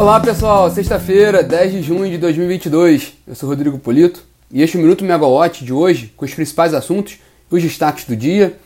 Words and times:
Olá 0.00 0.18
pessoal, 0.18 0.70
sexta-feira, 0.70 1.42
10 1.42 1.72
de 1.72 1.82
junho 1.82 2.10
de 2.10 2.16
2022. 2.16 3.12
Eu 3.26 3.34
sou 3.34 3.46
Rodrigo 3.46 3.78
Polito 3.78 4.22
e 4.50 4.62
este 4.62 4.78
é 4.78 4.80
o 4.80 4.82
Minuto 4.82 5.04
Megawatt 5.04 5.62
de 5.62 5.74
hoje 5.74 6.10
com 6.16 6.24
os 6.24 6.32
principais 6.32 6.72
assuntos 6.72 7.18
e 7.52 7.54
os 7.54 7.62
destaques 7.62 8.06
do 8.06 8.16
dia. 8.16 8.56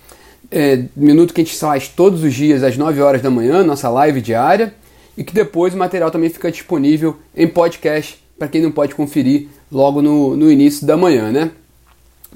É, 0.48 0.84
minuto 0.94 1.34
que 1.34 1.40
a 1.40 1.44
gente 1.44 1.58
faz 1.58 1.88
todos 1.88 2.22
os 2.22 2.32
dias 2.32 2.62
às 2.62 2.76
9 2.76 3.00
horas 3.00 3.20
da 3.20 3.30
manhã, 3.30 3.64
nossa 3.64 3.88
live 3.88 4.20
diária, 4.20 4.72
e 5.18 5.24
que 5.24 5.34
depois 5.34 5.74
o 5.74 5.76
material 5.76 6.08
também 6.08 6.30
fica 6.30 6.52
disponível 6.52 7.16
em 7.36 7.48
podcast 7.48 8.16
para 8.38 8.46
quem 8.46 8.62
não 8.62 8.70
pode 8.70 8.94
conferir 8.94 9.48
logo 9.72 10.00
no, 10.00 10.36
no 10.36 10.48
início 10.48 10.86
da 10.86 10.96
manhã, 10.96 11.32
né? 11.32 11.50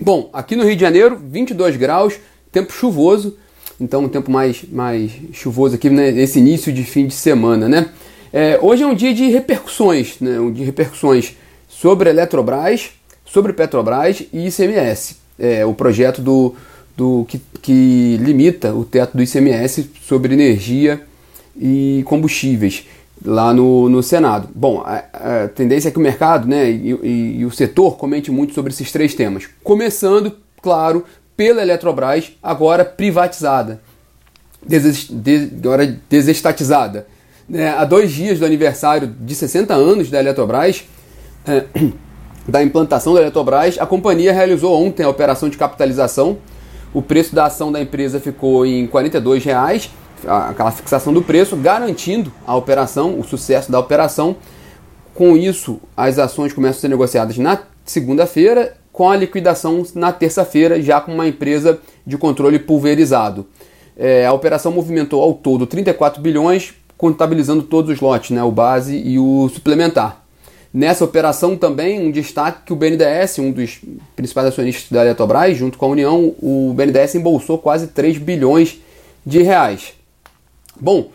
Bom, 0.00 0.28
aqui 0.32 0.56
no 0.56 0.64
Rio 0.64 0.74
de 0.74 0.80
Janeiro, 0.80 1.16
22 1.24 1.76
graus, 1.76 2.18
tempo 2.50 2.72
chuvoso, 2.72 3.38
então 3.80 4.02
um 4.02 4.08
tempo 4.08 4.28
mais, 4.28 4.64
mais 4.68 5.12
chuvoso 5.32 5.76
aqui 5.76 5.88
né, 5.88 6.10
nesse 6.10 6.40
início 6.40 6.72
de 6.72 6.82
fim 6.82 7.06
de 7.06 7.14
semana, 7.14 7.68
né? 7.68 7.90
É, 8.32 8.58
hoje 8.60 8.82
é 8.82 8.86
um 8.86 8.94
dia 8.94 9.14
de 9.14 9.28
repercussões, 9.30 10.20
né? 10.20 10.38
Um 10.38 10.52
de 10.52 10.62
repercussões 10.64 11.36
sobre 11.68 12.08
a 12.08 12.12
Eletrobras, 12.12 12.90
sobre 13.24 13.52
Petrobras 13.52 14.22
e 14.32 14.48
ICMS. 14.48 15.16
É, 15.38 15.64
o 15.64 15.72
projeto 15.72 16.20
do, 16.20 16.54
do 16.96 17.24
que, 17.28 17.40
que 17.62 18.18
limita 18.20 18.74
o 18.74 18.84
teto 18.84 19.16
do 19.16 19.22
ICMS 19.22 19.90
sobre 20.06 20.34
energia 20.34 21.00
e 21.56 22.02
combustíveis 22.06 22.84
lá 23.24 23.52
no, 23.52 23.88
no 23.88 24.02
Senado. 24.02 24.48
Bom, 24.54 24.82
a, 24.84 25.04
a, 25.44 25.48
tendência 25.48 25.88
é 25.88 25.90
que 25.92 25.98
o 25.98 26.02
mercado 26.02 26.46
né, 26.46 26.70
e, 26.70 26.92
e, 27.02 27.36
e, 27.40 27.44
o 27.44 27.50
setor 27.50 27.96
comente 27.96 28.30
muito 28.30 28.54
sobre 28.54 28.72
esses 28.72 28.92
três 28.92 29.14
temas. 29.14 29.48
Começando, 29.62 30.36
claro, 30.62 31.04
pela 31.36 31.62
Eletrobras, 31.62 32.32
agora 32.42 32.84
privatizada, 32.84 33.80
des, 34.62 35.08
de, 35.08 35.50
agora 35.56 35.98
desestatizada. 36.08 37.06
É, 37.52 37.70
há 37.70 37.84
dois 37.84 38.12
dias 38.12 38.38
do 38.38 38.44
aniversário 38.44 39.08
de 39.08 39.34
60 39.34 39.72
anos 39.72 40.10
da 40.10 40.20
Eletrobras, 40.20 40.84
é, 41.46 41.64
da 42.46 42.62
implantação 42.62 43.14
da 43.14 43.22
Eletrobras, 43.22 43.78
a 43.78 43.86
companhia 43.86 44.32
realizou 44.32 44.74
ontem 44.74 45.02
a 45.02 45.08
operação 45.08 45.48
de 45.48 45.56
capitalização. 45.56 46.38
O 46.92 47.00
preço 47.00 47.34
da 47.34 47.46
ação 47.46 47.72
da 47.72 47.80
empresa 47.80 48.20
ficou 48.20 48.66
em 48.66 48.86
42 48.86 49.44
reais, 49.44 49.90
aquela 50.26 50.70
fixação 50.70 51.12
do 51.12 51.22
preço, 51.22 51.56
garantindo 51.56 52.32
a 52.46 52.54
operação, 52.54 53.18
o 53.18 53.24
sucesso 53.24 53.72
da 53.72 53.78
operação. 53.78 54.36
Com 55.14 55.36
isso, 55.36 55.80
as 55.96 56.18
ações 56.18 56.52
começam 56.52 56.78
a 56.78 56.80
ser 56.82 56.88
negociadas 56.88 57.36
na 57.38 57.58
segunda-feira, 57.84 58.76
com 58.92 59.10
a 59.10 59.16
liquidação 59.16 59.84
na 59.94 60.12
terça-feira, 60.12 60.82
já 60.82 61.00
com 61.00 61.12
uma 61.12 61.26
empresa 61.26 61.78
de 62.06 62.18
controle 62.18 62.58
pulverizado. 62.58 63.46
É, 63.96 64.26
a 64.26 64.32
operação 64.32 64.70
movimentou 64.70 65.22
ao 65.22 65.34
todo 65.34 65.66
34 65.66 66.20
bilhões, 66.22 66.74
contabilizando 66.98 67.62
todos 67.62 67.90
os 67.92 68.00
lotes, 68.00 68.30
né, 68.30 68.42
o 68.42 68.50
base 68.50 68.94
e 68.96 69.18
o 69.18 69.48
suplementar. 69.54 70.24
Nessa 70.74 71.04
operação 71.04 71.56
também 71.56 71.98
um 71.98 72.10
destaque 72.10 72.64
que 72.66 72.72
o 72.72 72.76
BNDES, 72.76 73.38
um 73.38 73.50
dos 73.50 73.80
principais 74.14 74.48
acionistas 74.48 74.90
da 74.90 75.02
Eletrobras, 75.02 75.56
junto 75.56 75.78
com 75.78 75.86
a 75.86 75.88
União, 75.88 76.34
o 76.42 76.74
BNDES 76.76 77.14
embolsou 77.14 77.56
quase 77.56 77.86
3 77.86 78.18
bilhões 78.18 78.78
de 79.24 79.42
reais. 79.42 79.94
Bom, 80.78 81.10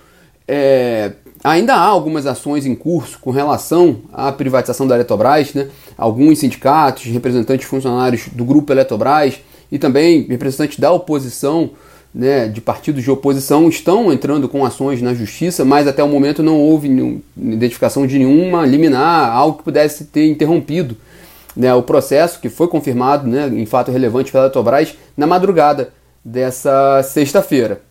é, 0.48 1.12
ainda 1.44 1.76
há 1.76 1.84
algumas 1.84 2.26
ações 2.26 2.66
em 2.66 2.74
curso 2.74 3.20
com 3.20 3.30
relação 3.30 4.02
à 4.12 4.32
privatização 4.32 4.88
da 4.88 4.96
Eletrobras, 4.96 5.54
né? 5.54 5.68
alguns 5.98 6.40
sindicatos, 6.40 7.04
representantes 7.06 7.68
funcionários 7.68 8.28
do 8.32 8.44
grupo 8.44 8.72
Eletrobras 8.72 9.40
e 9.72 9.78
também 9.78 10.24
representantes 10.24 10.80
da 10.80 10.92
oposição 10.92 11.72
né, 12.14 12.48
de 12.48 12.62
partidos 12.62 13.04
de 13.04 13.10
oposição 13.10 13.68
estão 13.68 14.14
entrando 14.14 14.48
com 14.48 14.64
ações 14.64 15.02
na 15.02 15.14
justiça, 15.14 15.66
mas 15.66 15.88
até 15.88 16.04
o 16.04 16.08
momento 16.08 16.44
não 16.44 16.60
houve 16.60 17.22
identificação 17.36 18.06
de 18.06 18.20
nenhuma 18.20 18.66
liminar, 18.66 19.32
algo 19.32 19.58
que 19.58 19.64
pudesse 19.64 20.06
ter 20.06 20.28
interrompido 20.28 20.96
né, 21.56 21.74
o 21.74 21.82
processo, 21.82 22.40
que 22.40 22.50
foi 22.50 22.68
confirmado 22.68 23.28
né, 23.28 23.48
em 23.48 23.66
fato 23.66 23.92
relevante 23.92 24.32
pela 24.32 24.46
Eletrobras 24.46 24.96
na 25.18 25.26
madrugada 25.26 25.92
dessa 26.24 27.02
sexta-feira. 27.04 27.82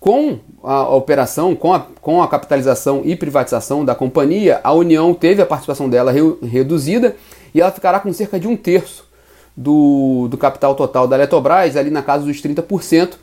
Com 0.00 0.38
a 0.62 0.94
operação, 0.94 1.54
com 1.54 1.72
a, 1.72 1.80
com 2.00 2.22
a 2.22 2.28
capitalização 2.28 3.02
e 3.04 3.16
privatização 3.16 3.84
da 3.84 3.94
companhia, 3.94 4.60
a 4.62 4.72
União 4.72 5.12
teve 5.12 5.42
a 5.42 5.46
participação 5.46 5.88
dela 5.88 6.12
re, 6.12 6.20
reduzida 6.42 7.16
e 7.54 7.60
ela 7.60 7.72
ficará 7.72 7.98
com 7.98 8.12
cerca 8.12 8.38
de 8.38 8.46
um 8.46 8.56
terço 8.56 9.06
do, 9.56 10.28
do 10.30 10.36
capital 10.36 10.74
total 10.74 11.08
da 11.08 11.16
Eletrobras, 11.16 11.76
ali 11.76 11.90
na 11.90 12.02
casa 12.02 12.24
dos 12.24 12.40
30%, 12.42 13.14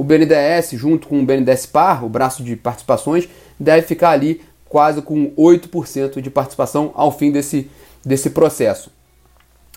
o 0.00 0.02
BNDES, 0.02 0.70
junto 0.72 1.08
com 1.08 1.20
o 1.20 1.26
BNDES 1.26 1.66
Par, 1.66 2.02
o 2.06 2.08
braço 2.08 2.42
de 2.42 2.56
participações, 2.56 3.28
deve 3.58 3.86
ficar 3.86 4.12
ali 4.12 4.40
quase 4.66 5.02
com 5.02 5.30
8% 5.32 6.22
de 6.22 6.30
participação 6.30 6.90
ao 6.94 7.12
fim 7.12 7.30
desse, 7.30 7.70
desse 8.02 8.30
processo. 8.30 8.90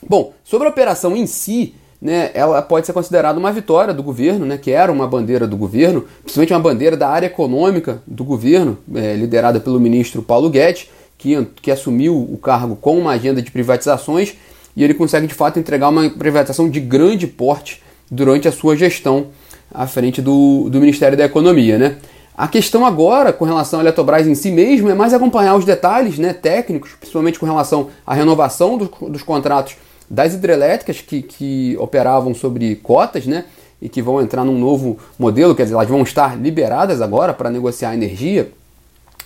Bom, 0.07 0.31
sobre 0.41 0.66
a 0.66 0.72
operação 0.72 1.13
em 1.13 1.28
si, 1.28 1.75
né, 2.01 2.31
ela 2.33 2.62
pode 2.62 2.85
ser 2.85 2.94
considerada 2.94 3.38
uma 3.38 3.51
vitória 3.51 3.94
do 3.94 4.01
governo, 4.01 4.45
né, 4.45 4.57
que 4.57 4.72
era 4.72 4.89
uma 4.89 5.06
bandeira 5.06 5.45
do 5.45 5.57
governo, 5.57 6.06
principalmente 6.22 6.53
uma 6.53 6.59
bandeira 6.62 6.95
da 6.95 7.09
área 7.09 7.28
econômica 7.28 8.01
do 8.07 8.23
governo, 8.23 8.78
é, 8.95 9.17
liderada 9.17 9.59
pelo 9.59 9.78
ministro 9.78 10.22
Paulo 10.22 10.50
Guedes, 10.50 10.89
que, 11.17 11.45
que 11.62 11.69
assumiu 11.69 12.17
o 12.17 12.38
cargo 12.38 12.78
com 12.78 12.97
uma 12.97 13.12
agenda 13.12 13.41
de 13.41 13.51
privatizações 13.51 14.35
e 14.73 14.85
ele 14.85 14.94
consegue 14.94 15.28
de 15.28 15.33
fato 15.33 15.59
entregar 15.59 15.89
uma 15.89 16.09
privatização 16.09 16.69
de 16.69 16.79
grande 16.79 17.28
porte 17.28 17.83
durante 18.09 18.47
a 18.47 18.53
sua 18.53 18.78
gestão 18.78 19.28
à 19.73 19.88
frente 19.88 20.22
do, 20.22 20.69
do 20.69 20.79
Ministério 20.79 21.17
da 21.17 21.25
Economia, 21.25 21.78
né? 21.78 21.97
A 22.35 22.47
questão 22.47 22.85
agora, 22.85 23.31
com 23.31 23.45
relação 23.45 23.79
à 23.79 23.84
Eletrobras 23.84 24.25
em 24.25 24.34
si 24.34 24.51
mesmo, 24.51 24.89
é 24.89 24.95
mais 24.95 25.13
acompanhar 25.13 25.56
os 25.56 25.66
detalhes 25.66 26.17
né, 26.17 26.34
técnicos, 26.34 26.91
principalmente 27.00 27.38
com 27.38 27.45
relação 27.45 27.89
à 28.06 28.13
renovação 28.13 28.75
dos, 28.75 28.89
dos 29.09 29.22
contratos 29.22 29.75
das 30.09 30.33
hidrelétricas 30.33 31.00
que, 31.00 31.22
que 31.22 31.78
operavam 31.79 32.33
sobre 32.33 32.75
cotas, 32.78 33.28
né? 33.28 33.45
E 33.81 33.88
que 33.88 34.01
vão 34.01 34.22
entrar 34.22 34.44
num 34.44 34.57
novo 34.57 34.97
modelo, 35.19 35.53
quer 35.53 35.63
dizer, 35.63 35.75
elas 35.75 35.89
vão 35.89 36.01
estar 36.01 36.39
liberadas 36.39 37.01
agora 37.01 37.33
para 37.33 37.50
negociar 37.50 37.94
energia. 37.94 38.51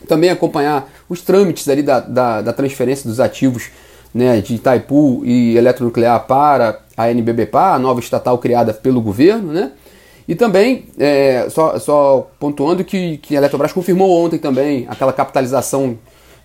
Também 0.07 0.29
acompanhar 0.29 0.89
os 1.07 1.21
trâmites 1.21 1.67
ali 1.69 1.81
da, 1.81 1.99
da, 1.99 2.41
da 2.41 2.53
transferência 2.53 3.07
dos 3.09 3.19
ativos 3.19 3.69
né, 4.13 4.41
de 4.41 4.55
Itaipu 4.55 5.21
e 5.23 5.55
Eletronuclear 5.55 6.25
para 6.25 6.79
a 6.95 7.09
NBBPA, 7.09 7.73
a 7.73 7.79
nova 7.79 7.99
estatal 7.99 8.37
criada 8.37 8.73
pelo 8.73 8.99
governo, 8.99 9.53
né? 9.53 9.71
E 10.27 10.35
também, 10.35 10.85
é, 10.99 11.47
só, 11.49 11.79
só 11.79 12.29
pontuando 12.39 12.83
que, 12.83 13.17
que 13.17 13.35
a 13.35 13.37
Eletrobras 13.37 13.71
confirmou 13.71 14.11
ontem 14.25 14.37
também 14.37 14.85
aquela 14.89 15.13
capitalização 15.13 15.97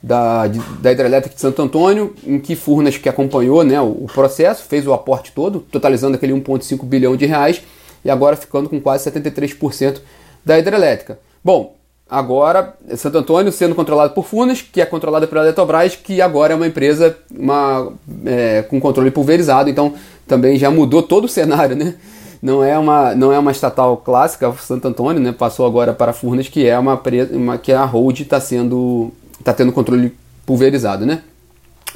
da, 0.03 0.47
de, 0.47 0.61
da 0.81 0.93
hidrelétrica 0.93 1.35
de 1.35 1.41
Santo 1.41 1.63
Antônio, 1.63 2.15
em 2.25 2.39
que 2.39 2.55
Furnas, 2.55 2.97
que 2.97 3.09
acompanhou 3.09 3.65
né, 3.65 3.81
o, 3.81 4.05
o 4.05 4.07
processo, 4.13 4.65
fez 4.65 4.87
o 4.87 4.93
aporte 4.93 5.33
todo, 5.33 5.61
totalizando 5.61 6.17
aquele 6.17 6.33
1,5 6.33 6.85
bilhão 6.85 7.17
de 7.17 7.27
reais, 7.27 7.63
e 8.05 8.11
agora 8.11 8.37
ficando 8.37 8.69
com 8.69 8.81
quase 8.81 9.11
73% 9.11 10.01
da 10.45 10.59
hidrelétrica. 10.59 11.19
Bom, 11.43 11.77
agora 12.09 12.75
Santo 12.97 13.19
Antônio 13.19 13.53
sendo 13.53 13.75
controlado 13.75 14.13
por 14.13 14.25
Furnas, 14.25 14.63
que 14.63 14.81
é 14.81 14.87
controlada 14.87 15.27
pela 15.27 15.43
Eletrobras, 15.43 15.97
que 15.97 16.21
agora 16.21 16.53
é 16.53 16.57
uma 16.57 16.67
empresa 16.67 17.17
uma, 17.31 17.93
é, 18.27 18.63
com 18.63 18.81
controle 18.81 19.11
pulverizado, 19.11 19.71
então 19.71 19.95
também 20.27 20.57
já 20.57 20.71
mudou 20.71 21.03
todo 21.03 21.25
o 21.25 21.29
cenário, 21.29 21.77
né? 21.77 21.95
Não 22.43 22.65
é 22.65 22.77
uma, 22.77 23.15
não 23.15 23.33
é 23.33 23.39
uma 23.39 23.53
estatal 23.53 23.97
clássica, 23.97 24.53
Santo 24.55 24.89
Antônio, 24.89 25.23
né? 25.23 25.31
Passou 25.31 25.65
agora 25.65 25.95
para 25.95 26.13
Furnas, 26.13 26.49
que 26.49 26.67
é 26.67 26.77
uma, 26.77 27.01
uma 27.31 27.57
que 27.57 27.73
a 27.73 27.85
Hold 27.85 28.21
está 28.21 28.41
sendo 28.41 29.13
está 29.39 29.53
tendo 29.53 29.73
controle 29.73 30.13
pulverizado, 30.45 31.07
né? 31.07 31.23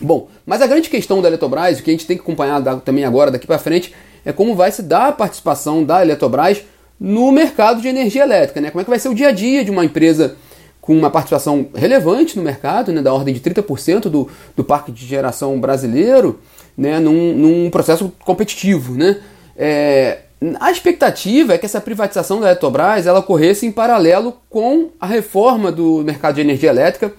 Bom, 0.00 0.28
mas 0.44 0.62
a 0.62 0.66
grande 0.66 0.88
questão 0.88 1.20
da 1.20 1.28
Eletrobras, 1.28 1.78
o 1.78 1.82
que 1.82 1.90
a 1.90 1.92
gente 1.92 2.06
tem 2.06 2.16
que 2.16 2.22
acompanhar 2.22 2.62
também 2.80 3.04
agora 3.04 3.30
daqui 3.30 3.46
para 3.46 3.58
frente, 3.58 3.92
é 4.24 4.32
como 4.32 4.54
vai 4.54 4.70
se 4.70 4.82
dar 4.82 5.08
a 5.08 5.12
participação 5.12 5.82
da 5.82 6.02
Eletrobras 6.02 6.62
no 6.98 7.32
mercado 7.32 7.80
de 7.80 7.88
energia 7.88 8.22
elétrica, 8.22 8.60
né? 8.60 8.70
Como 8.70 8.80
é 8.80 8.84
que 8.84 8.90
vai 8.90 8.98
ser 8.98 9.08
o 9.08 9.14
dia 9.14 9.28
a 9.28 9.32
dia 9.32 9.64
de 9.64 9.70
uma 9.70 9.84
empresa 9.84 10.36
com 10.80 10.96
uma 10.96 11.10
participação 11.10 11.66
relevante 11.74 12.36
no 12.36 12.44
mercado, 12.44 12.92
né, 12.92 13.02
da 13.02 13.12
ordem 13.12 13.34
de 13.34 13.40
30% 13.40 14.02
do, 14.02 14.28
do 14.54 14.62
parque 14.62 14.92
de 14.92 15.04
geração 15.04 15.58
brasileiro, 15.58 16.38
né, 16.78 17.00
num, 17.00 17.34
num 17.34 17.70
processo 17.70 18.12
competitivo, 18.24 18.94
né? 18.94 19.20
É, 19.56 20.18
a 20.60 20.70
expectativa 20.70 21.54
é 21.54 21.58
que 21.58 21.64
essa 21.64 21.80
privatização 21.80 22.40
da 22.40 22.48
Eletrobras 22.48 23.06
ela 23.06 23.20
ocorresse 23.20 23.66
em 23.66 23.72
paralelo 23.72 24.36
com 24.50 24.90
a 25.00 25.06
reforma 25.06 25.72
do 25.72 26.04
mercado 26.04 26.34
de 26.34 26.42
energia 26.42 26.68
elétrica 26.68 27.12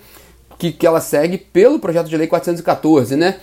que, 0.58 0.72
que 0.72 0.86
ela 0.86 1.02
segue 1.02 1.38
pelo 1.38 1.80
projeto 1.80 2.08
de 2.08 2.18
lei 2.18 2.28
414, 2.28 3.16
né? 3.16 3.36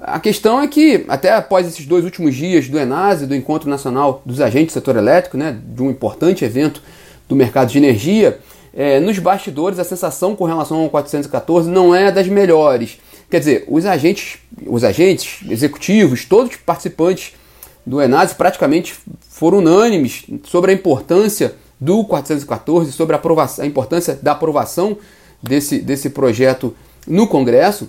A 0.00 0.20
questão 0.20 0.60
é 0.62 0.68
que, 0.68 1.04
até 1.08 1.32
após 1.32 1.66
esses 1.66 1.84
dois 1.84 2.04
últimos 2.04 2.34
dias 2.34 2.68
do 2.68 2.78
ENASE, 2.78 3.26
do 3.26 3.34
Encontro 3.34 3.68
Nacional 3.68 4.22
dos 4.24 4.40
Agentes 4.40 4.72
do 4.72 4.78
Setor 4.78 4.96
Elétrico, 4.96 5.36
né, 5.36 5.58
de 5.60 5.82
um 5.82 5.90
importante 5.90 6.44
evento 6.44 6.80
do 7.28 7.34
mercado 7.34 7.68
de 7.68 7.78
energia, 7.78 8.38
é, 8.72 9.00
nos 9.00 9.18
bastidores 9.18 9.78
a 9.78 9.84
sensação 9.84 10.36
com 10.36 10.44
relação 10.44 10.82
ao 10.82 10.88
414 10.88 11.68
não 11.68 11.92
é 11.92 12.12
das 12.12 12.28
melhores. 12.28 12.98
Quer 13.28 13.40
dizer, 13.40 13.64
os 13.66 13.84
agentes, 13.84 14.38
os 14.66 14.84
agentes 14.84 15.40
executivos, 15.50 16.24
todos 16.24 16.52
os 16.52 16.56
participantes 16.58 17.34
do 17.88 18.02
Enase 18.02 18.34
praticamente 18.34 18.94
foram 19.30 19.58
unânimes 19.58 20.26
sobre 20.44 20.70
a 20.70 20.74
importância 20.74 21.54
do 21.80 22.04
414, 22.04 22.92
sobre 22.92 23.16
a, 23.16 23.18
aprovação, 23.18 23.64
a 23.64 23.66
importância 23.66 24.18
da 24.20 24.32
aprovação 24.32 24.98
desse, 25.42 25.78
desse 25.78 26.10
projeto 26.10 26.76
no 27.06 27.26
Congresso, 27.26 27.88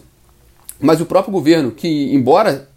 mas 0.80 1.02
o 1.02 1.06
próprio 1.06 1.34
governo, 1.34 1.72
que 1.72 2.16
embora 2.16 2.70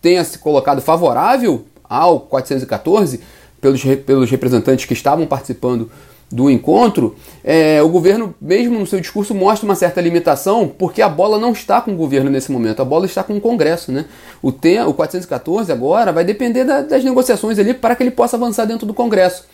tenha 0.00 0.24
se 0.24 0.38
colocado 0.38 0.80
favorável 0.80 1.66
ao 1.84 2.20
414 2.20 3.20
pelos, 3.60 3.82
pelos 4.06 4.30
representantes 4.30 4.86
que 4.86 4.94
estavam 4.94 5.26
participando 5.26 5.90
do 6.32 6.50
encontro, 6.50 7.14
é, 7.44 7.82
o 7.82 7.88
governo, 7.90 8.34
mesmo 8.40 8.78
no 8.78 8.86
seu 8.86 8.98
discurso, 8.98 9.34
mostra 9.34 9.68
uma 9.68 9.74
certa 9.74 10.00
limitação, 10.00 10.66
porque 10.66 11.02
a 11.02 11.08
bola 11.08 11.38
não 11.38 11.52
está 11.52 11.80
com 11.80 11.92
o 11.92 11.96
governo 11.96 12.30
nesse 12.30 12.50
momento, 12.50 12.80
a 12.80 12.84
bola 12.84 13.04
está 13.04 13.22
com 13.22 13.36
o 13.36 13.40
Congresso. 13.40 13.92
Né? 13.92 14.06
O, 14.40 14.50
tem, 14.50 14.80
o 14.80 14.94
414 14.94 15.70
agora 15.70 16.10
vai 16.10 16.24
depender 16.24 16.64
da, 16.64 16.80
das 16.80 17.04
negociações 17.04 17.58
ali 17.58 17.74
para 17.74 17.94
que 17.94 18.02
ele 18.02 18.10
possa 18.10 18.36
avançar 18.36 18.64
dentro 18.64 18.86
do 18.86 18.94
Congresso. 18.94 19.44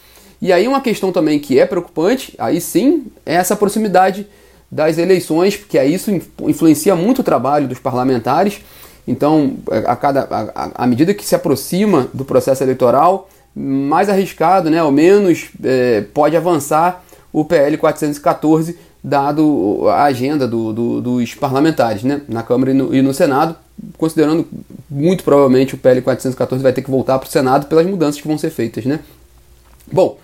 E 0.41 0.53
aí 0.53 0.69
uma 0.69 0.81
questão 0.81 1.11
também 1.11 1.41
que 1.41 1.59
é 1.59 1.67
preocupante, 1.67 2.33
aí 2.39 2.61
sim, 2.61 3.07
é 3.27 3.35
essa 3.35 3.57
proximidade 3.57 4.25
das 4.71 4.99
eleições, 4.99 5.57
porque 5.57 5.79
aí 5.79 5.93
isso 5.93 6.13
influencia 6.43 6.95
muito 6.95 7.21
o 7.21 7.25
trabalho 7.25 7.67
dos 7.67 7.81
parlamentares. 7.81 8.61
Então, 9.07 9.57
a, 9.87 9.97
cada, 9.97 10.29
a 10.75 10.87
medida 10.87 11.15
que 11.15 11.25
se 11.25 11.35
aproxima 11.35 12.09
do 12.13 12.25
processo 12.25 12.63
eleitoral, 12.63 13.29
mais 13.59 14.09
arriscado, 14.09 14.71
né, 14.71 14.79
ao 14.79 14.93
menos 14.93 15.49
é, 15.65 16.03
pode 16.15 16.37
avançar 16.37 17.05
o 17.33 17.45
PL 17.45 17.77
414, 17.77 18.79
dado 19.03 19.89
a 19.89 20.05
agenda 20.05 20.47
do, 20.47 20.73
do, 20.73 21.01
dos 21.01 21.35
parlamentares 21.35 22.05
né, 22.05 22.21
na 22.29 22.43
Câmara 22.43 22.71
e 22.71 22.75
no, 22.75 22.95
e 22.95 23.03
no, 23.03 23.13
Senado, 23.13 23.57
considerando 23.97 24.47
muito 24.89 25.25
provavelmente 25.25 25.75
o 25.75 25.79
PL 25.79 26.01
414 26.03 26.63
vai 26.63 26.73
ter 26.73 26.83
que 26.83 26.91
voltar 26.91 27.19
para 27.19 27.27
o 27.27 27.31
Senado 27.31 27.67
pelas 27.67 27.87
mudanças 27.87 28.21
que 28.21 28.29
vão 28.29 28.39
ser 28.39 28.51
feitas. 28.51 28.85
Né? 28.85 29.01
Bom, 29.91 30.19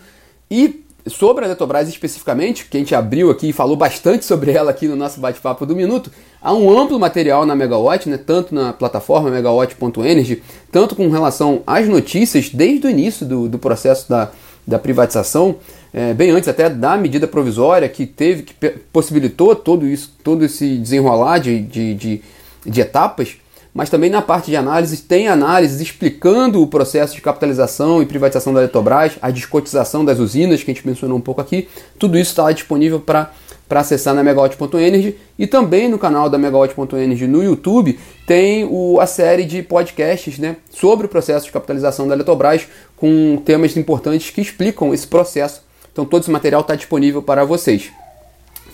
e 0.50 0.83
sobre 1.06 1.44
a 1.44 1.48
Eletrobras 1.48 1.88
especificamente, 1.88 2.66
que 2.66 2.76
a 2.76 2.80
gente 2.80 2.94
abriu 2.94 3.30
aqui 3.30 3.50
e 3.50 3.52
falou 3.52 3.76
bastante 3.76 4.24
sobre 4.24 4.52
ela 4.52 4.70
aqui 4.70 4.88
no 4.88 4.96
nosso 4.96 5.20
bate-papo 5.20 5.66
do 5.66 5.76
minuto, 5.76 6.10
há 6.40 6.52
um 6.52 6.78
amplo 6.78 6.98
material 6.98 7.44
na 7.44 7.54
Megawatt, 7.54 8.08
né, 8.08 8.18
tanto 8.18 8.54
na 8.54 8.72
plataforma 8.72 9.30
megawatt.energy, 9.30 10.42
tanto 10.72 10.96
com 10.96 11.08
relação 11.10 11.62
às 11.66 11.86
notícias 11.88 12.48
desde 12.48 12.86
o 12.86 12.90
início 12.90 13.26
do, 13.26 13.48
do 13.48 13.58
processo 13.58 14.08
da, 14.08 14.30
da 14.66 14.78
privatização, 14.78 15.56
é, 15.92 16.14
bem 16.14 16.30
antes 16.30 16.48
até 16.48 16.70
da 16.70 16.96
medida 16.96 17.28
provisória 17.28 17.88
que 17.88 18.06
teve, 18.06 18.42
que 18.42 18.54
possibilitou 18.92 19.54
todo 19.54 19.86
isso, 19.86 20.14
todo 20.24 20.44
esse 20.44 20.76
desenrolar 20.78 21.38
de, 21.38 21.60
de, 21.60 21.94
de, 21.94 22.22
de 22.64 22.80
etapas, 22.80 23.36
mas 23.74 23.90
também 23.90 24.08
na 24.08 24.22
parte 24.22 24.52
de 24.52 24.56
análise 24.56 24.98
tem 24.98 25.26
análises 25.26 25.80
explicando 25.80 26.62
o 26.62 26.66
processo 26.68 27.16
de 27.16 27.20
capitalização 27.20 28.00
e 28.00 28.06
privatização 28.06 28.54
da 28.54 28.60
Eletrobras, 28.60 29.14
a 29.20 29.32
descotização 29.32 30.04
das 30.04 30.20
usinas, 30.20 30.62
que 30.62 30.70
a 30.70 30.74
gente 30.74 30.86
mencionou 30.86 31.18
um 31.18 31.20
pouco 31.20 31.40
aqui. 31.40 31.68
Tudo 31.98 32.16
isso 32.16 32.30
está 32.30 32.52
disponível 32.52 33.00
para 33.00 33.32
acessar 33.68 34.14
na 34.14 34.22
megawatt.energy 34.22 35.16
e 35.36 35.48
também 35.48 35.88
no 35.88 35.98
canal 35.98 36.30
da 36.30 36.38
megawatt.energy 36.38 37.26
no 37.26 37.42
YouTube 37.42 37.98
tem 38.28 38.64
o, 38.64 39.00
a 39.00 39.06
série 39.06 39.44
de 39.44 39.60
podcasts 39.60 40.38
né, 40.38 40.56
sobre 40.70 41.06
o 41.06 41.08
processo 41.08 41.46
de 41.46 41.52
capitalização 41.52 42.06
da 42.06 42.14
Eletrobras 42.14 42.68
com 42.96 43.42
temas 43.44 43.76
importantes 43.76 44.30
que 44.30 44.40
explicam 44.40 44.94
esse 44.94 45.08
processo. 45.08 45.62
Então 45.92 46.04
todo 46.04 46.22
esse 46.22 46.30
material 46.30 46.60
está 46.60 46.76
disponível 46.76 47.20
para 47.20 47.44
vocês. 47.44 47.90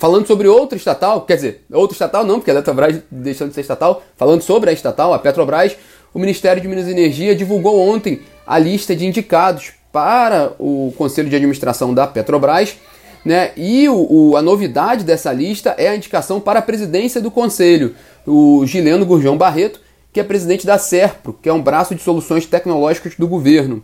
Falando 0.01 0.27
sobre 0.27 0.49
outra 0.49 0.79
estatal, 0.79 1.21
quer 1.27 1.35
dizer, 1.35 1.65
outra 1.71 1.95
estatal 1.95 2.25
não, 2.25 2.37
porque 2.37 2.51
a 2.51 2.55
Eletrobras 2.55 3.03
deixando 3.11 3.51
de 3.51 3.55
ser 3.55 3.61
estatal, 3.61 4.03
falando 4.17 4.41
sobre 4.41 4.71
a 4.71 4.73
estatal, 4.73 5.13
a 5.13 5.19
Petrobras, 5.19 5.77
o 6.15 6.19
Ministério 6.19 6.63
de 6.63 6.67
Minas 6.67 6.89
e 6.89 6.93
Energia 6.93 7.37
divulgou 7.37 7.79
ontem 7.79 8.23
a 8.47 8.59
lista 8.59 8.97
de 8.97 9.05
indicados 9.05 9.73
para 9.93 10.55
o 10.59 10.91
Conselho 10.97 11.29
de 11.29 11.37
Administração 11.37 11.93
da 11.93 12.07
Petrobras, 12.07 12.79
né? 13.23 13.51
E 13.55 13.91
o, 13.91 14.07
o, 14.11 14.37
a 14.39 14.41
novidade 14.41 15.05
dessa 15.05 15.35
lista 15.35 15.75
é 15.77 15.89
a 15.89 15.95
indicação 15.95 16.41
para 16.41 16.61
a 16.61 16.63
presidência 16.63 17.21
do 17.21 17.31
Conselho, 17.31 17.95
o 18.27 18.65
Gileno 18.65 19.05
Gurjão 19.05 19.37
Barreto, 19.37 19.83
que 20.15 20.19
é 20.19 20.25
presidente 20.25 20.67
da 20.67 20.79
SERPRO, 20.79 21.39
que 21.43 21.49
é 21.51 21.53
um 21.53 21.61
braço 21.61 21.95
de 21.95 22.01
soluções 22.01 22.47
tecnológicas 22.47 23.17
do 23.19 23.29
governo. 23.29 23.83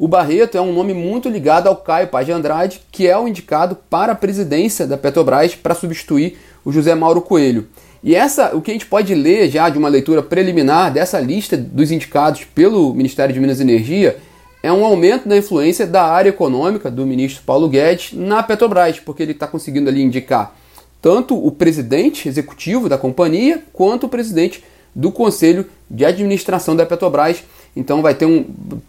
O 0.00 0.08
Barreto 0.08 0.56
é 0.56 0.60
um 0.62 0.72
nome 0.72 0.94
muito 0.94 1.28
ligado 1.28 1.66
ao 1.66 1.76
Caio 1.76 2.08
Paz 2.08 2.24
de 2.24 2.32
Andrade, 2.32 2.80
que 2.90 3.06
é 3.06 3.18
o 3.18 3.28
indicado 3.28 3.76
para 3.90 4.12
a 4.12 4.14
presidência 4.14 4.86
da 4.86 4.96
Petrobras 4.96 5.54
para 5.54 5.74
substituir 5.74 6.38
o 6.64 6.72
José 6.72 6.94
Mauro 6.94 7.20
Coelho. 7.20 7.68
E 8.02 8.14
essa, 8.14 8.56
o 8.56 8.62
que 8.62 8.70
a 8.70 8.72
gente 8.72 8.86
pode 8.86 9.14
ler 9.14 9.50
já 9.50 9.68
de 9.68 9.76
uma 9.76 9.90
leitura 9.90 10.22
preliminar 10.22 10.90
dessa 10.90 11.20
lista 11.20 11.54
dos 11.54 11.90
indicados 11.90 12.44
pelo 12.44 12.94
Ministério 12.94 13.34
de 13.34 13.38
Minas 13.38 13.60
e 13.60 13.62
Energia 13.62 14.16
é 14.62 14.72
um 14.72 14.86
aumento 14.86 15.28
da 15.28 15.36
influência 15.36 15.86
da 15.86 16.02
área 16.02 16.30
econômica 16.30 16.90
do 16.90 17.04
ministro 17.04 17.42
Paulo 17.44 17.68
Guedes 17.68 18.14
na 18.14 18.42
Petrobras, 18.42 18.98
porque 18.98 19.22
ele 19.22 19.32
está 19.32 19.46
conseguindo 19.46 19.90
ali 19.90 20.00
indicar 20.00 20.56
tanto 21.02 21.36
o 21.36 21.52
presidente 21.52 22.26
executivo 22.26 22.88
da 22.88 22.96
companhia 22.96 23.62
quanto 23.70 24.06
o 24.06 24.08
presidente 24.08 24.64
do 24.94 25.12
conselho 25.12 25.66
de 25.90 26.06
administração 26.06 26.74
da 26.74 26.86
Petrobras. 26.86 27.44
Então 27.74 28.02
vai 28.02 28.14
ter 28.14 28.26
um 28.26 28.44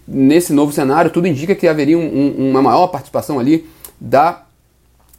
nesse 0.08 0.54
novo 0.54 0.72
cenário 0.72 1.12
tudo 1.12 1.28
indica 1.28 1.54
que 1.56 1.68
haveria 1.68 1.98
um, 1.98 2.02
um, 2.02 2.50
uma 2.50 2.62
maior 2.62 2.88
participação 2.88 3.40
ali 3.40 3.66
da, 4.00 4.44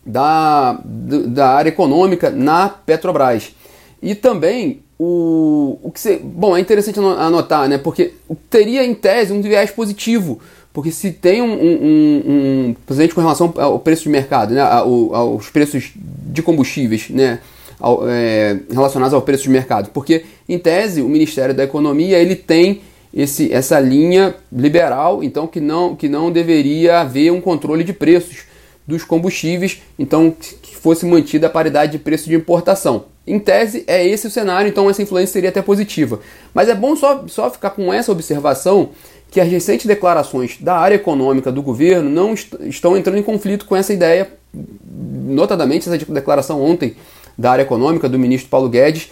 da, 0.05 0.81
da 0.85 1.50
área 1.50 1.69
econômica 1.69 2.31
na 2.31 2.69
Petrobras. 2.69 3.55
E 4.03 4.14
também 4.17 4.82
o, 4.99 5.79
o 5.82 5.91
que 5.91 6.00
você, 6.00 6.20
bom 6.23 6.56
é 6.56 6.61
interessante 6.61 6.99
anotar, 6.99 7.69
né? 7.69 7.79
Porque 7.79 8.14
teria 8.50 8.85
em 8.85 8.94
tese 8.94 9.32
um 9.32 9.41
viés 9.41 9.70
positivo, 9.70 10.41
porque 10.73 10.91
se 10.91 11.12
tem 11.12 11.43
um, 11.43 11.53
um, 11.53 12.23
um 12.69 12.76
presente 12.87 13.15
com 13.15 13.20
relação 13.20 13.53
ao 13.56 13.79
preço 13.79 14.05
de 14.05 14.08
mercado, 14.08 14.55
né? 14.55 14.61
Ao, 14.61 15.15
aos 15.15 15.49
preços 15.50 15.93
de 15.97 16.43
combustíveis, 16.43 17.11
né? 17.11 17.38
Ao, 17.81 18.08
é, 18.08 18.61
relacionados 18.70 19.12
ao 19.12 19.23
preço 19.23 19.44
de 19.44 19.50
mercado, 19.50 19.91
porque 19.93 20.25
em 20.49 20.58
tese 20.58 21.03
o 21.03 21.08
Ministério 21.08 21.53
da 21.53 21.65
Economia 21.65 22.19
ele 22.19 22.37
tem 22.37 22.81
esse, 23.12 23.53
essa 23.53 23.79
linha 23.79 24.35
liberal, 24.50 25.23
então 25.23 25.47
que 25.47 25.61
não, 25.61 25.94
que 25.94 26.09
não 26.09 26.31
deveria 26.31 27.00
haver 27.00 27.31
um 27.31 27.41
controle 27.41 27.85
de 27.85 27.93
preços 27.93 28.44
dos 28.87 29.05
combustíveis, 29.05 29.82
então 29.99 30.31
que 30.31 30.76
fosse 30.76 31.06
mantida 31.06 31.47
a 31.47 31.50
paridade 31.50 31.93
de 31.93 31.99
preço 31.99 32.29
de 32.29 32.35
importação. 32.35 33.05
Em 33.25 33.38
tese, 33.38 33.85
é 33.87 34.05
esse 34.06 34.26
o 34.26 34.31
cenário, 34.31 34.69
então 34.69 34.91
essa 34.91 35.03
influência 35.03 35.32
seria 35.32 35.50
até 35.50 35.62
positiva. 35.62 36.19
Mas 36.53 36.69
é 36.69 36.75
bom 36.75 36.97
só, 36.97 37.25
só 37.29 37.49
ficar 37.50 37.70
com 37.70 37.93
essa 37.93 38.11
observação 38.11 38.91
que 39.31 39.41
as 39.41 39.49
recentes 39.49 39.87
declarações 39.87 40.58
da 40.61 40.76
área 40.76 40.97
econômica 40.97 41.53
do 41.53 41.62
governo 41.62 42.11
não 42.11 42.35
est 42.35 42.49
estão 42.62 42.97
entrando 42.97 43.19
em 43.19 43.23
conflito 43.23 43.65
com 43.65 43.76
essa 43.76 43.93
ideia, 43.93 44.29
notadamente 44.53 45.88
essa 45.88 46.05
declaração 46.12 46.61
ontem 46.61 46.96
da 47.39 47.51
área 47.51 47.63
econômica 47.63 48.08
do 48.08 48.19
ministro 48.19 48.51
Paulo 48.51 48.69
Guedes, 48.69 49.10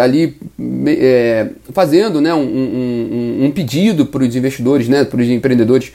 ali 0.00 0.36
é, 0.86 1.48
fazendo 1.72 2.20
né, 2.20 2.32
um, 2.34 2.40
um, 2.40 3.44
um 3.44 3.50
pedido 3.50 4.06
para 4.06 4.22
os 4.22 4.34
investidores, 4.34 4.88
né, 4.88 5.04
para 5.04 5.20
os 5.20 5.28
empreendedores 5.28 5.92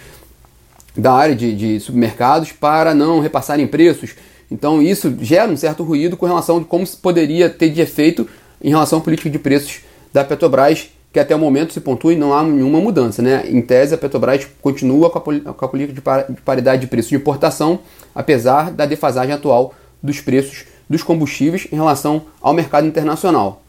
da 0.95 1.13
área 1.13 1.35
de, 1.35 1.55
de 1.55 1.79
supermercados 1.79 2.51
para 2.51 2.93
não 2.93 3.19
repassarem 3.19 3.67
preços. 3.67 4.15
Então 4.49 4.81
isso 4.81 5.15
gera 5.21 5.49
um 5.49 5.55
certo 5.55 5.83
ruído 5.83 6.17
com 6.17 6.25
relação 6.25 6.57
a 6.57 6.63
como 6.63 6.85
se 6.85 6.97
poderia 6.97 7.49
ter 7.49 7.69
de 7.69 7.81
efeito 7.81 8.27
em 8.61 8.69
relação 8.69 8.99
à 8.99 9.01
política 9.01 9.29
de 9.29 9.39
preços 9.39 9.79
da 10.13 10.23
Petrobras, 10.23 10.89
que 11.13 11.19
até 11.19 11.35
o 11.35 11.39
momento 11.39 11.73
se 11.73 11.79
pontua 11.79 12.13
e 12.13 12.17
não 12.17 12.33
há 12.33 12.43
nenhuma 12.43 12.79
mudança. 12.79 13.21
Né? 13.21 13.43
Em 13.47 13.61
tese, 13.61 13.95
a 13.95 13.97
Petrobras 13.97 14.47
continua 14.61 15.09
com 15.09 15.17
a, 15.17 15.53
com 15.53 15.65
a 15.65 15.67
política 15.67 16.25
de 16.29 16.41
paridade 16.41 16.81
de 16.81 16.87
preço 16.87 17.09
de 17.09 17.15
importação, 17.15 17.79
apesar 18.13 18.71
da 18.71 18.85
defasagem 18.85 19.33
atual 19.33 19.73
dos 20.03 20.19
preços 20.19 20.65
dos 20.89 21.01
combustíveis 21.03 21.67
em 21.71 21.75
relação 21.75 22.23
ao 22.41 22.53
mercado 22.53 22.85
internacional. 22.85 23.60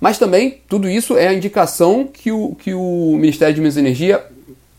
Mas 0.00 0.18
também 0.18 0.62
tudo 0.68 0.88
isso 0.88 1.16
é 1.16 1.28
a 1.28 1.34
indicação 1.34 2.08
que 2.10 2.32
o, 2.32 2.54
que 2.54 2.72
o 2.72 3.16
Ministério 3.16 3.54
de 3.54 3.60
Minas 3.60 3.76
e 3.76 3.80
Energia 3.80 4.24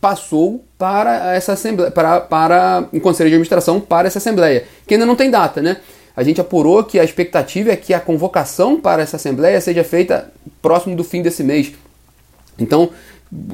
passou 0.02 0.66
para 0.80 1.36
essa 1.36 1.54
assembleia, 1.54 1.92
para, 1.92 2.22
para 2.22 2.84
um 2.92 3.00
conselho 3.00 3.30
de 3.30 3.36
administração 3.36 3.80
para 3.80 4.08
essa 4.08 4.18
assembleia, 4.18 4.66
que 4.88 4.96
ainda 4.96 5.06
não 5.06 5.16
tem 5.16 5.30
data, 5.30 5.62
né? 5.62 5.78
A 6.16 6.24
gente 6.24 6.42
apurou 6.42 6.84
que 6.84 7.00
a 7.00 7.04
expectativa 7.04 7.72
é 7.72 7.76
que 7.76 7.94
a 7.94 8.00
convocação 8.00 8.82
para 8.82 9.04
essa 9.04 9.16
assembleia 9.16 9.62
seja 9.62 9.84
feita 9.84 10.32
próximo 10.62 10.96
do 10.96 11.04
fim 11.04 11.22
desse 11.22 11.44
mês. 11.44 11.72
Então, 12.60 12.90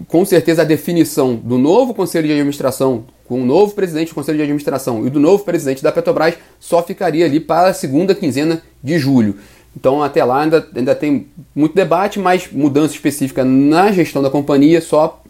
com 0.08 0.26
certeza 0.26 0.64
a 0.64 0.66
definição 0.66 1.36
do 1.36 1.58
novo 1.58 1.94
conselho 1.94 2.26
de 2.26 2.34
administração, 2.34 3.06
com 3.28 3.42
o 3.42 3.46
novo 3.46 3.74
presidente 3.74 4.10
do 4.10 4.16
conselho 4.16 4.38
de 4.38 4.44
administração 4.44 5.06
e 5.06 5.10
do 5.10 5.20
novo 5.20 5.44
presidente 5.44 5.84
da 5.84 5.92
Petrobras 5.92 6.36
só 6.60 6.82
ficaria 6.82 7.26
ali 7.26 7.40
para 7.40 7.70
a 7.70 7.74
segunda 7.74 8.16
quinzena 8.16 8.62
de 8.82 8.98
julho. 8.98 9.36
Então 9.78 10.02
até 10.02 10.24
lá 10.24 10.42
ainda, 10.42 10.68
ainda 10.76 10.96
tem 10.96 11.28
muito 11.56 11.76
debate, 11.76 12.18
mas 12.18 12.50
mudança 12.52 12.96
específica 12.96 13.46
na 13.46 13.92
gestão 13.92 14.24
da 14.24 14.30
companhia 14.30 14.82
só 14.82 15.22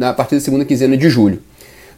a 0.00 0.12
partir 0.12 0.36
da 0.36 0.40
segunda 0.40 0.64
quinzena 0.64 0.96
de 0.96 1.10
julho. 1.10 1.42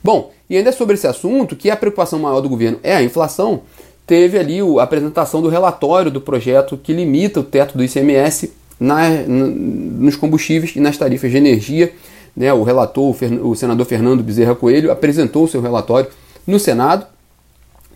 Bom, 0.03 0.33
e 0.49 0.57
ainda 0.57 0.73
sobre 0.73 0.95
esse 0.95 1.07
assunto, 1.07 1.55
que 1.55 1.71
a 1.71 1.77
preocupação 1.77 2.19
maior 2.19 2.41
do 2.41 2.49
governo 2.49 2.79
é 2.83 2.97
a 2.97 3.03
inflação, 3.03 3.61
teve 4.07 4.39
ali 4.39 4.59
a 4.79 4.83
apresentação 4.83 5.43
do 5.43 5.51
relatório 5.51 6.11
do 6.11 6.21
projeto 6.21 6.79
que 6.79 6.95
limita 6.95 7.41
o 7.41 7.45
teto 7.45 7.77
do 7.77 7.85
ICMS 7.85 8.53
na, 8.81 9.11
nos 9.11 10.17
combustíveis 10.17 10.75
e 10.75 10.81
nas 10.81 10.97
tarifas 10.97 11.31
de 11.31 11.37
energia. 11.37 11.93
Né, 12.35 12.51
o 12.53 12.63
relator, 12.63 13.15
o 13.43 13.55
senador 13.55 13.85
Fernando 13.85 14.23
Bezerra 14.23 14.55
Coelho, 14.55 14.91
apresentou 14.91 15.45
o 15.45 15.49
seu 15.49 15.61
relatório 15.61 16.09
no 16.47 16.59
Senado, 16.59 17.05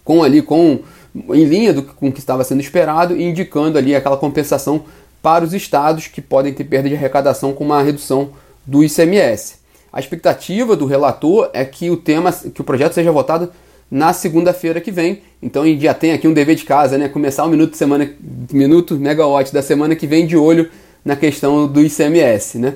com 0.05 0.23
ali 0.23 0.43
com 0.43 0.81
em 1.15 1.45
linha 1.45 1.73
do, 1.73 1.83
com 1.83 2.09
o 2.09 2.13
que 2.13 2.21
estava 2.21 2.45
sendo 2.45 2.61
esperado 2.61 3.21
indicando 3.21 3.79
ali 3.79 3.95
aquela 3.95 4.17
compensação 4.17 4.85
para 5.21 5.45
os 5.45 5.55
estados 5.55 6.09
que 6.09 6.21
podem 6.21 6.53
ter 6.53 6.65
perda 6.65 6.89
de 6.89 6.95
arrecadação 6.95 7.53
com 7.53 7.65
uma 7.65 7.83
redução 7.83 8.31
do 8.67 8.83
ICMS. 8.83 9.57
A 9.93 10.01
expectativa 10.01 10.75
do 10.75 10.87
relator 10.87 11.51
é 11.53 11.65
que 11.65 11.91
o 11.91 11.97
tema, 11.97 12.33
que 12.33 12.61
o 12.61 12.65
projeto 12.65 12.95
seja 12.95 13.13
votado 13.13 13.51
na 13.91 14.15
segunda-feira 14.15 14.81
que 14.81 14.91
vem. 14.91 15.21
Então 15.43 15.65
já 15.79 15.93
tem 15.93 16.13
aqui 16.13 16.27
um 16.27 16.33
dever 16.33 16.57
de 16.57 16.65
casa, 16.65 16.97
né? 16.97 17.09
Começar 17.09 17.45
o 17.45 17.49
minuto 17.49 17.77
semana, 17.77 18.11
minuto 18.51 18.97
megawatt 18.97 19.53
da 19.53 19.61
semana 19.61 19.95
que 19.95 20.07
vem 20.07 20.27
de 20.27 20.37
olho 20.37 20.71
na 21.05 21.15
questão 21.15 21.67
do 21.67 21.83
ICMS, 21.83 22.59
né? 22.59 22.75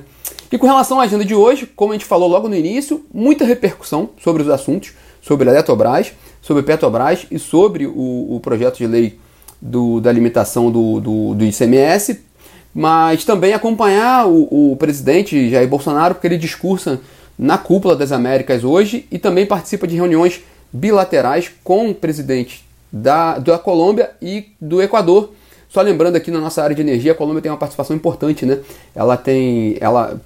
E 0.52 0.59
com 0.59 0.66
relação 0.66 1.00
à 1.00 1.05
agenda 1.05 1.25
de 1.25 1.35
hoje, 1.35 1.66
como 1.75 1.93
a 1.93 1.95
gente 1.95 2.05
falou 2.05 2.28
logo 2.28 2.49
no 2.49 2.55
início, 2.55 3.05
muita 3.12 3.45
repercussão 3.45 4.11
sobre 4.23 4.43
os 4.43 4.49
assuntos, 4.50 4.93
sobre 5.23 5.49
a 5.49 5.52
Eletrobras, 5.52 6.12
sobre 6.47 6.62
Petrobras 6.62 7.26
e 7.29 7.41
sobre 7.41 7.87
o, 7.87 8.37
o 8.37 8.41
projeto 8.41 8.76
de 8.76 8.87
lei 8.87 9.19
do, 9.61 10.00
da 10.00 10.12
limitação 10.12 10.71
do, 10.71 11.00
do, 11.00 11.35
do, 11.35 11.45
ICMS, 11.45 12.21
mas 12.73 13.25
também 13.25 13.53
acompanhar 13.53 14.29
o, 14.29 14.73
o 14.73 14.76
presidente 14.76 15.50
Jair 15.50 15.67
Bolsonaro, 15.67 16.15
porque 16.15 16.29
ele 16.29 16.38
discursa 16.38 17.00
na 17.37 17.59
cúpula 17.59 17.97
das 17.97 18.12
Américas 18.12 18.62
hoje 18.62 19.07
e 19.11 19.19
também 19.19 19.45
participa 19.45 19.88
de 19.88 19.97
reuniões 19.97 20.41
bilaterais 20.73 21.50
com 21.65 21.91
o 21.91 21.95
presidente 21.95 22.65
da, 22.93 23.38
da 23.38 23.59
Colômbia 23.59 24.11
e 24.23 24.47
do 24.61 24.81
Equador. 24.81 25.33
Só 25.69 25.81
lembrando 25.83 26.15
aqui 26.15 26.31
na 26.31 26.41
nossa 26.41 26.62
área 26.62 26.76
de 26.76 26.81
energia, 26.81 27.11
a 27.11 27.15
Colômbia 27.15 27.43
tem 27.43 27.50
uma 27.50 27.59
participação 27.59 27.97
importante, 27.97 28.47
né? 28.47 28.61
Ela 28.95 29.17
tem, 29.17 29.76
ela 29.81 30.21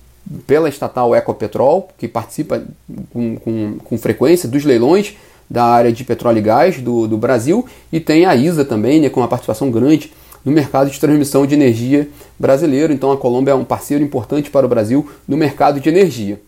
pela 0.47 0.69
estatal 0.69 1.17
Ecopetrol, 1.17 1.89
que 1.97 2.07
participa 2.07 2.62
com, 3.11 3.37
com, 3.37 3.79
com 3.83 3.99
frequência 3.99 4.47
dos 4.47 4.65
leilões 4.65 5.17
da 5.50 5.64
área 5.64 5.92
de 5.92 6.04
petróleo 6.04 6.38
e 6.38 6.42
gás 6.42 6.80
do, 6.80 7.09
do 7.09 7.19
Brasil, 7.19 7.66
e 7.92 7.99
tem 7.99 8.25
a 8.25 8.37
ISA 8.37 8.64
também, 8.64 9.00
né, 9.00 9.09
com 9.09 9.21
uma 9.21 9.28
participação 9.28 9.71
grande 9.71 10.12
no 10.45 10.52
mercado 10.52 10.90
de 10.90 10.99
transmissão 10.99 11.47
de 11.47 11.54
energia 11.54 12.09
brasileiro. 12.38 12.92
Então 12.92 13.11
a 13.11 13.16
Colômbia 13.16 13.52
é 13.52 13.54
um 13.54 13.64
parceiro 13.64 14.02
importante 14.02 14.50
para 14.50 14.64
o 14.64 14.69
Brasil 14.69 15.11
no 15.26 15.37
mercado 15.37 15.80
de 15.80 15.88
energia. 15.88 16.40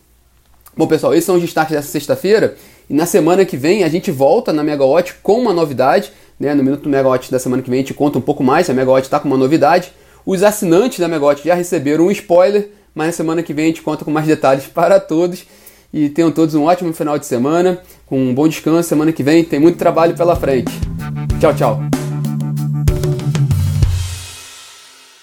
Bom, 0.76 0.86
pessoal, 0.86 1.12
esses 1.12 1.24
são 1.24 1.34
os 1.34 1.42
destaques 1.42 1.74
dessa 1.74 1.88
sexta-feira. 1.88 2.56
E 2.88 2.94
na 2.94 3.04
semana 3.04 3.44
que 3.44 3.56
vem 3.56 3.84
a 3.84 3.88
gente 3.88 4.10
volta 4.10 4.52
na 4.52 4.62
Megawatt 4.62 5.14
com 5.22 5.38
uma 5.38 5.52
novidade. 5.52 6.10
Né? 6.40 6.54
No 6.54 6.62
Minuto 6.62 6.88
Megawatt 6.88 7.30
da 7.30 7.38
semana 7.38 7.62
que 7.62 7.68
vem 7.68 7.80
a 7.80 7.82
gente 7.82 7.94
conta 7.94 8.18
um 8.18 8.22
pouco 8.22 8.42
mais. 8.42 8.70
A 8.70 8.74
Megawatt 8.74 9.06
está 9.06 9.20
com 9.20 9.28
uma 9.28 9.36
novidade. 9.36 9.92
Os 10.24 10.42
assinantes 10.42 10.98
da 10.98 11.08
Megawatt 11.08 11.44
já 11.44 11.54
receberam 11.54 12.06
um 12.06 12.10
spoiler, 12.10 12.70
mas 12.94 13.08
na 13.08 13.12
semana 13.12 13.42
que 13.42 13.52
vem 13.52 13.66
a 13.66 13.68
gente 13.68 13.82
conta 13.82 14.04
com 14.04 14.10
mais 14.10 14.26
detalhes 14.26 14.66
para 14.72 14.98
todos. 14.98 15.44
E 15.92 16.08
tenham 16.08 16.32
todos 16.32 16.54
um 16.54 16.64
ótimo 16.64 16.90
final 16.94 17.18
de 17.18 17.26
semana, 17.26 17.82
um 18.16 18.34
bom 18.34 18.46
descanso. 18.46 18.88
Semana 18.88 19.12
que 19.12 19.22
vem 19.22 19.42
tem 19.42 19.58
muito 19.58 19.78
trabalho 19.78 20.14
pela 20.14 20.36
frente. 20.36 20.72
Tchau, 21.40 21.54
tchau. 21.54 22.01